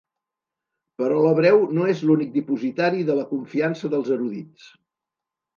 Però 1.01 1.19
l'hebreu 1.25 1.59
no 1.79 1.85
és 1.93 2.01
l'únic 2.11 2.33
dipositari 2.37 3.07
de 3.11 3.19
la 3.21 3.29
confiança 3.35 3.93
dels 3.95 4.11
erudits. 4.17 4.73